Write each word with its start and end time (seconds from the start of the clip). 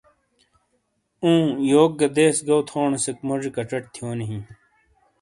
اُوں، 1.21 1.43
یوک 1.69 1.91
گہ 1.99 2.07
دیس 2.15 2.37
گو 2.47 2.57
تھونیسیک 2.67 3.17
موجی 3.27 3.49
کَچٹ 3.55 3.83
تھیونی 3.93 4.25
ہِیں۔ 4.29 4.43